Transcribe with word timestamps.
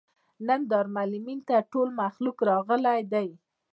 نن 0.47 0.61
دارالمعلمین 0.71 1.39
ته 1.47 1.55
ټول 1.71 1.87
مخلوق 2.01 2.37
راغلى 2.49 2.97
دی. 3.13 3.27